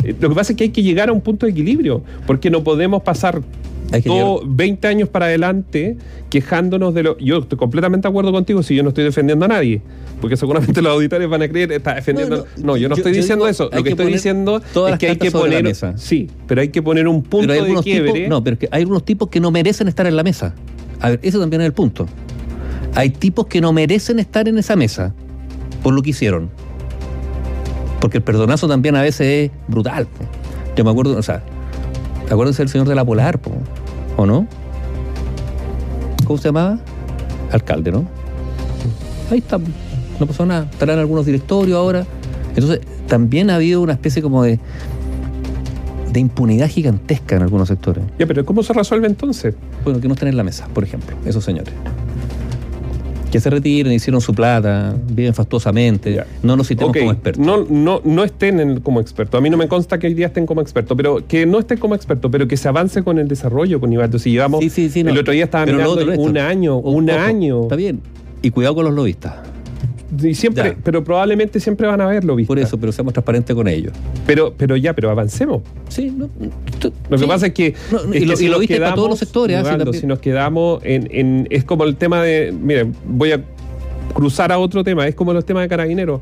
Eh, 0.05 0.15
Lo 0.21 0.29
que 0.29 0.35
pasa 0.35 0.53
es 0.53 0.57
que 0.57 0.65
hay 0.65 0.71
que 0.71 0.83
llegar 0.83 1.09
a 1.09 1.13
un 1.13 1.21
punto 1.21 1.47
de 1.47 1.53
equilibrio, 1.53 2.03
porque 2.27 2.51
no 2.51 2.63
podemos 2.63 3.03
pasar 3.03 3.41
todo 4.05 4.43
20 4.45 4.87
años 4.89 5.09
para 5.09 5.27
adelante 5.27 5.97
quejándonos 6.31 6.95
de 6.95 7.03
lo. 7.05 7.19
Yo 7.19 7.39
estoy 7.39 7.57
completamente 7.59 8.07
de 8.07 8.11
acuerdo 8.11 8.33
contigo 8.33 8.63
si 8.63 8.75
yo 8.75 8.83
no 8.83 8.89
estoy 8.91 9.05
defendiendo 9.05 9.45
a 9.45 9.49
nadie, 9.49 9.83
porque 10.21 10.37
seguramente 10.37 10.83
los 10.83 10.93
auditores 10.93 11.29
van 11.29 11.43
a 11.43 11.49
creer 11.49 11.71
está 11.73 11.95
defendiendo. 11.95 12.37
No, 12.39 12.43
No, 12.59 12.67
no, 12.67 12.77
yo 12.77 12.89
no 12.89 12.97
yo- 12.97 13.01
estoy 13.01 13.13
diciendo 13.13 13.45
digo, 13.45 13.51
eso. 13.51 13.65
Lo 13.65 13.71
que, 13.79 13.83
que 13.85 13.91
estoy 13.91 14.13
diciendo 14.13 14.57
es 14.59 14.99
que 14.99 15.09
hay 15.11 15.17
que 15.17 15.31
la 15.31 15.39
poner. 15.39 15.63
mesa. 15.65 15.97
Sí, 15.97 16.29
pero 16.47 16.61
hay 16.61 16.69
que 16.69 16.83
poner 16.83 17.07
un 17.09 17.23
punto 17.23 17.47
Pero 17.49 17.65
hay 17.65 17.73
de 17.75 17.83
quiebre. 17.83 18.13
tipos, 18.13 18.29
no, 18.29 18.43
pero 18.45 18.55
es 18.55 18.61
que 18.61 18.69
hay 18.71 18.83
algunos 18.83 19.05
tipos 19.05 19.29
que 19.29 19.39
no 19.41 19.51
merecen 19.51 19.87
estar 19.89 20.07
en 20.07 20.17
la 20.17 20.23
mesa. 20.25 20.55
A 21.01 21.11
ver, 21.11 21.21
ese 21.23 21.39
también 21.39 21.63
es 21.63 21.67
el 21.67 21.73
punto. 21.73 22.07
Hay 22.97 23.11
tipos 23.11 23.47
que 23.47 23.61
no 23.61 23.73
merecen 23.73 24.19
estar 24.19 24.49
en 24.49 24.59
esa 24.59 24.77
mesa 24.77 25.15
por 25.83 25.95
lo 25.95 26.03
que 26.03 26.11
hicieron. 26.11 26.51
Porque 28.05 28.19
el 28.19 28.23
perdonazo 28.23 28.69
también 28.69 28.97
a 28.97 29.01
veces 29.01 29.27
es 29.27 29.51
brutal. 29.67 30.05
po. 30.05 30.27
Yo 30.77 30.85
me 30.85 30.91
acuerdo, 30.91 31.17
o 31.17 31.23
sea, 31.23 31.43
acuérdense 32.31 32.61
del 32.61 32.69
señor 32.69 32.87
de 32.87 32.95
la 32.95 33.03
Polar, 33.03 33.39
po, 33.39 33.53
¿o 34.19 34.27
no? 34.27 34.47
¿Cómo 36.27 36.37
se 36.37 36.49
llamaba? 36.49 36.79
Alcalde, 37.51 37.93
¿no? 37.93 38.05
Ahí 39.31 39.39
está, 39.39 39.59
no 40.21 40.27
pasó 40.27 40.45
nada. 40.45 40.69
Estarán 40.71 40.99
algunos 40.99 41.25
directorios 41.25 41.79
ahora. 41.79 42.05
Entonces, 42.55 42.81
también 43.09 43.49
ha 43.49 43.55
habido 43.55 43.81
una 43.81 43.95
especie 43.95 44.21
como 44.21 44.43
de 44.43 44.61
de 46.13 46.21
impunidad 46.21 46.69
gigantesca 46.69 47.37
en 47.37 47.43
algunos 47.43 47.69
sectores. 47.69 48.05
Ya, 48.19 48.27
pero 48.27 48.45
¿cómo 48.45 48.63
se 48.63 48.75
resuelve 48.75 49.07
entonces? 49.07 49.55
Bueno, 49.83 49.99
que 49.99 50.09
no 50.09 50.13
estén 50.13 50.29
en 50.29 50.37
la 50.37 50.45
mesa, 50.45 50.69
por 50.75 50.85
ejemplo, 50.85 51.17
esos 51.25 51.43
señores. 51.43 51.73
Que 53.35 53.41
se 53.41 53.51
retiren, 53.51 53.93
hicieron 53.93 54.21
su 54.21 54.33
plata, 54.33 54.95
viven 55.09 55.35
fastuosamente, 55.35 56.15
Ya. 56.15 56.25
no 56.45 56.55
nos 56.57 56.69
citemos 56.69 56.97
como 56.97 57.11
expertos. 57.11 57.45
No, 57.45 57.67
no, 57.69 58.01
no 58.05 58.23
estén 58.23 58.61
en- 58.61 58.79
como 58.81 59.01
expertos. 59.01 59.37
A 59.37 59.43
mí 59.43 59.51
no 59.51 59.57
me 59.57 59.67
consta 59.67 59.99
que 59.99 60.07
hoy 60.07 60.15
día 60.15 60.27
estén 60.29 60.47
como 60.47 60.61
expertos, 60.61 60.97
pero 60.97 61.27
que 61.27 61.45
no 61.45 61.59
estén 61.59 61.79
como 61.79 61.97
expertos, 61.97 62.31
pero 62.31 62.47
que 62.47 62.57
se 62.57 62.69
avance 62.69 63.03
con 63.03 63.19
el 63.19 63.27
desarrollo, 63.27 63.81
con 63.81 63.93
Ibaldo. 63.93 64.21
Si 64.21 64.31
llevamos. 64.31 64.61
Sí, 64.61 64.71
sí, 64.71 64.89
sí, 64.89 65.03
no. 65.03 65.11
El 65.11 65.19
otro 65.19 65.33
día 65.33 65.43
estaba 65.43 65.67
mirando 65.67 65.95
un 66.17 66.39
año, 66.39 66.77
un 66.77 67.11
ojo, 67.11 67.19
año. 67.19 67.63
Está 67.65 67.75
bien. 67.75 68.03
Y 68.41 68.51
cuidado 68.51 68.77
con 68.77 68.85
los 68.85 68.95
lobistas. 68.95 69.35
Y 70.23 70.35
siempre, 70.35 70.71
Ya. 70.71 70.77
pero 70.83 71.03
probablemente 71.05 71.61
siempre 71.61 71.87
van 71.87 72.01
a 72.01 72.05
haberlo 72.05 72.37
visto. 72.37 72.49
Por 72.49 72.59
eso, 72.59 72.79
pero 72.79 72.93
seamos 72.93 73.13
transparentes 73.13 73.55
con 73.55 73.67
ellos. 73.69 73.93
Pero, 74.27 74.55
pero 74.57 74.77
ya, 74.77 74.93
pero 74.95 75.11
avancemos. 75.11 75.63
Sí, 75.89 76.11
no, 76.17 76.29
Lo 77.09 77.17
que 77.17 77.19
sí. 77.19 77.27
pasa 77.27 77.47
es 77.47 77.53
que, 77.55 77.75
No, 77.91 77.99
es 78.13 78.23
y 78.23 78.25
lo- 78.27 78.37
si 78.37 78.45
y 78.45 78.49
lo 78.49 78.53
nos 78.53 78.61
viste 78.61 78.79
para 78.81 78.95
todos 78.95 79.11
los 79.11 79.19
sectores, 79.19 79.63
también. 79.63 79.93
si 79.95 80.07
nos 80.07 80.19
quedamos 80.19 80.81
en, 80.85 81.09
en- 81.11 81.47
es 81.51 81.65
como 81.65 81.85
el 81.85 81.97
tema 81.97 82.23
de, 82.23 82.53
mire, 82.53 82.87
voy 83.07 83.33
a 83.33 83.41
cruzar 84.13 84.53
a 84.53 84.59
otro 84.59 84.85
tema, 84.85 85.07
es 85.09 85.15
como 85.15 85.33
los 85.33 85.45
temas 85.45 85.63
de 85.65 85.69
carabineros. 85.69 86.21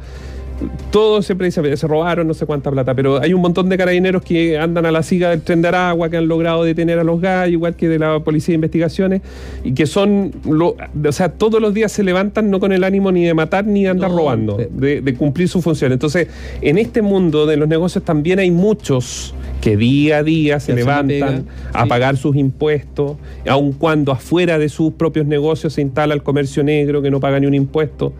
Todo 0.90 1.22
siempre 1.22 1.46
dice, 1.46 1.76
se 1.76 1.86
robaron 1.86 2.26
no 2.26 2.34
sé 2.34 2.46
cuánta 2.46 2.70
plata, 2.70 2.94
pero 2.94 3.20
hay 3.20 3.32
un 3.34 3.40
montón 3.40 3.68
de 3.68 3.76
carabineros 3.76 4.22
que 4.22 4.58
andan 4.58 4.86
a 4.86 4.92
la 4.92 5.02
siga 5.02 5.30
del 5.30 5.42
tren 5.42 5.62
de 5.62 5.68
Aragua, 5.68 6.10
que 6.10 6.16
han 6.16 6.28
logrado 6.28 6.64
detener 6.64 6.98
a 6.98 7.04
los 7.04 7.20
gallos, 7.20 7.52
igual 7.52 7.76
que 7.76 7.88
de 7.88 7.98
la 7.98 8.20
Policía 8.20 8.52
de 8.52 8.56
Investigaciones, 8.56 9.22
y 9.64 9.72
que 9.74 9.86
son, 9.86 10.32
lo, 10.44 10.76
o 11.04 11.12
sea, 11.12 11.30
todos 11.30 11.60
los 11.60 11.74
días 11.74 11.92
se 11.92 12.02
levantan 12.02 12.50
no 12.50 12.60
con 12.60 12.72
el 12.72 12.84
ánimo 12.84 13.12
ni 13.12 13.24
de 13.24 13.34
matar 13.34 13.66
ni 13.66 13.84
de 13.84 13.90
andar 13.90 14.10
robando, 14.10 14.56
de, 14.56 15.00
de 15.00 15.14
cumplir 15.14 15.48
su 15.48 15.62
función. 15.62 15.92
Entonces, 15.92 16.28
en 16.60 16.78
este 16.78 17.02
mundo 17.02 17.46
de 17.46 17.56
los 17.56 17.68
negocios 17.68 18.04
también 18.04 18.38
hay 18.38 18.50
muchos 18.50 19.34
que 19.62 19.76
día 19.76 20.18
a 20.18 20.22
día 20.24 20.58
se 20.58 20.74
levantan 20.74 21.46
a 21.72 21.86
pagar 21.86 22.16
sus 22.16 22.34
impuestos, 22.36 23.16
aun 23.48 23.72
cuando 23.72 24.10
afuera 24.10 24.58
de 24.58 24.68
sus 24.68 24.92
propios 24.94 25.24
negocios 25.24 25.74
se 25.74 25.82
instala 25.82 26.14
el 26.14 26.22
comercio 26.22 26.64
negro 26.64 27.00
que 27.00 27.10
no 27.10 27.20
paga 27.20 27.38
ni 27.38 27.46
un 27.46 27.54
impuesto. 27.54 28.12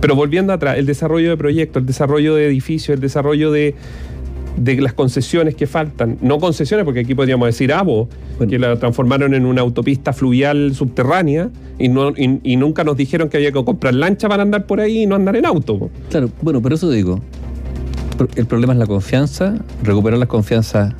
Pero 0.00 0.14
volviendo 0.14 0.52
atrás, 0.52 0.78
el 0.78 0.86
desarrollo 0.86 1.30
de 1.30 1.36
proyectos, 1.36 1.83
el 1.84 1.86
desarrollo 1.86 2.34
de 2.34 2.46
edificios, 2.46 2.94
el 2.94 3.00
desarrollo 3.00 3.52
de, 3.52 3.74
las 4.56 4.94
concesiones 4.94 5.54
que 5.54 5.66
faltan, 5.66 6.16
no 6.22 6.38
concesiones, 6.38 6.84
porque 6.84 7.00
aquí 7.00 7.14
podríamos 7.14 7.46
decir 7.46 7.72
ABO, 7.72 8.08
que 8.48 8.58
la 8.58 8.76
transformaron 8.78 9.34
en 9.34 9.44
una 9.44 9.60
autopista 9.60 10.12
fluvial 10.12 10.74
subterránea 10.74 11.50
y, 11.78 11.88
no, 11.88 12.14
y, 12.16 12.56
nunca 12.56 12.84
nos 12.84 12.96
dijeron 12.96 13.28
que 13.28 13.36
había 13.36 13.52
que 13.52 13.62
comprar 13.64 13.94
lancha 13.94 14.28
para 14.28 14.42
andar 14.42 14.66
por 14.66 14.80
ahí 14.80 15.02
y 15.02 15.06
no 15.06 15.14
andar 15.14 15.36
en 15.36 15.44
auto. 15.44 15.90
Claro, 16.08 16.30
bueno, 16.40 16.62
pero 16.62 16.76
eso 16.76 16.90
digo, 16.90 17.20
el 18.34 18.46
problema 18.46 18.72
es 18.72 18.78
la 18.78 18.86
confianza. 18.86 19.56
Recuperar 19.82 20.18
la 20.18 20.26
confianza 20.26 20.94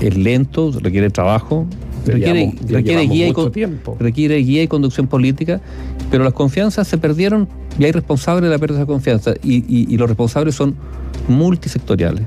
es 0.00 0.16
lento, 0.16 0.70
requiere 0.80 1.10
trabajo, 1.10 1.66
requiere, 2.06 2.52
guía 2.66 3.28
y 3.28 3.32
requiere 3.98 4.36
guía 4.36 4.62
y 4.62 4.68
conducción 4.68 5.08
política, 5.08 5.60
pero 6.10 6.22
las 6.22 6.32
confianzas 6.32 6.86
se 6.86 6.98
perdieron 6.98 7.48
y 7.78 7.84
hay 7.84 7.92
responsables 7.92 8.44
de 8.44 8.50
la 8.50 8.58
pérdida 8.58 8.80
de 8.80 8.86
confianza 8.86 9.34
y, 9.42 9.96
los 9.96 10.08
responsables 10.08 10.54
son 10.54 10.74
multisectoriales 11.28 12.22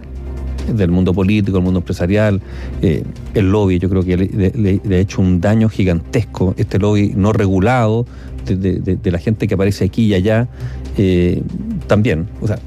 del 0.74 0.90
mundo 0.90 1.14
político, 1.14 1.58
el 1.58 1.64
mundo 1.64 1.80
empresarial, 1.80 2.42
eh, 2.82 3.04
el 3.36 3.52
lobby, 3.52 3.78
yo 3.78 3.90
creo 3.90 4.04
que 4.04 4.18
le, 4.18 4.96
ha 4.96 5.00
hecho 5.00 5.22
un 5.22 5.40
daño 5.40 5.70
gigantesco, 5.70 6.56
este 6.58 6.80
lobby 6.80 7.14
no 7.16 7.34
regulado 7.34 8.06
de, 8.46 9.12
la 9.12 9.20
gente 9.20 9.48
que 9.48 9.54
aparece 9.54 9.86
aquí 9.86 10.06
y 10.06 10.14
allá, 10.16 10.48
eh, 10.98 11.42
también, 11.88 12.28
o 12.42 12.48
sea, 12.48 12.58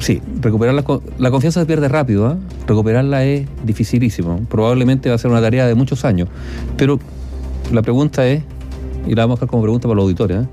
Sí, 0.00 0.20
recuperar 0.40 0.74
la, 0.74 1.30
confianza 1.30 1.60
se 1.60 1.66
pierde 1.66 1.88
rápido, 1.88 2.32
¿eh? 2.32 2.36
recuperarla 2.66 3.24
es 3.24 3.46
dificilísimo. 3.64 4.40
Probablemente 4.48 5.08
va 5.08 5.14
a 5.14 5.18
ser 5.18 5.30
una 5.30 5.40
tarea 5.40 5.66
de 5.66 5.74
muchos 5.74 6.04
años. 6.04 6.28
Pero 6.76 6.98
la 7.72 7.82
pregunta 7.82 8.26
es, 8.26 8.42
y 9.06 9.14
la 9.14 9.22
vamos 9.22 9.34
a 9.34 9.40
dejar 9.40 9.48
como 9.48 9.62
pregunta 9.62 9.88
para 9.88 9.96
los 9.96 10.04
auditores, 10.04 10.46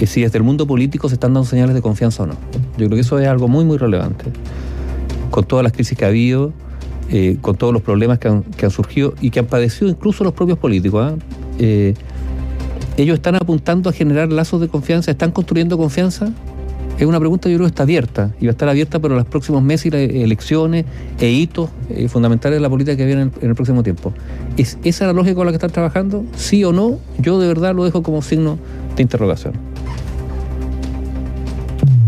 es 0.00 0.10
si 0.10 0.22
desde 0.22 0.38
el 0.38 0.44
mundo 0.44 0.66
político 0.66 1.08
se 1.08 1.14
están 1.14 1.34
dando 1.34 1.48
señales 1.48 1.74
de 1.74 1.82
confianza 1.82 2.24
o 2.24 2.26
no. 2.26 2.34
Yo 2.76 2.86
creo 2.86 2.90
que 2.90 3.00
eso 3.00 3.18
es 3.18 3.28
algo 3.28 3.48
muy, 3.48 3.64
muy 3.64 3.78
relevante. 3.78 4.26
Con 5.30 5.44
todas 5.44 5.62
las 5.62 5.72
crisis 5.72 5.96
que 5.96 6.04
ha 6.04 6.08
habido, 6.08 6.52
eh, 7.10 7.38
con 7.40 7.56
todos 7.56 7.72
los 7.72 7.82
problemas 7.82 8.18
que 8.18 8.28
han, 8.28 8.70
surgido 8.70 9.14
y 9.20 9.30
que 9.30 9.40
han 9.40 9.46
padecido 9.46 9.88
incluso 9.88 10.24
los 10.24 10.32
propios 10.32 10.58
políticos. 10.58 11.14
¿eh? 11.58 11.94
ellos 12.96 13.14
están 13.14 13.34
apuntando 13.34 13.90
a 13.90 13.92
generar 13.92 14.30
lazos 14.30 14.60
de 14.60 14.68
confianza, 14.68 15.10
están 15.10 15.32
construyendo 15.32 15.76
confianza 15.76 16.32
es 16.98 17.06
una 17.06 17.18
pregunta 17.18 17.48
que 17.48 17.52
yo 17.52 17.58
creo 17.58 17.66
que 17.66 17.72
está 17.72 17.82
abierta 17.82 18.30
y 18.40 18.46
va 18.46 18.50
a 18.50 18.52
estar 18.52 18.68
abierta 18.68 19.00
para 19.00 19.16
los 19.16 19.26
próximos 19.26 19.62
meses 19.62 19.86
y 19.86 19.90
las 19.90 20.00
elecciones 20.00 20.84
e 21.18 21.28
hitos 21.28 21.70
eh, 21.90 22.08
fundamentales 22.08 22.58
de 22.58 22.60
la 22.60 22.70
política 22.70 22.96
que 22.96 23.04
vienen 23.04 23.32
en, 23.40 23.48
el 23.48 23.54
próximo 23.56 23.82
tiempo. 23.82 24.12
¿Es 24.56 24.78
esa 24.84 25.06
la 25.06 25.12
lógica 25.12 25.34
con 25.34 25.46
la 25.46 25.52
que 25.52 25.56
están 25.56 25.72
trabajando? 25.72 26.24
¿Sí 26.36 26.62
o 26.62 26.72
no? 26.72 27.00
Yo 27.18 27.40
de 27.40 27.48
verdad 27.48 27.74
lo 27.74 27.84
dejo 27.84 28.04
como 28.04 28.22
signo 28.22 28.58
de 28.94 29.02
interrogación. 29.02 29.54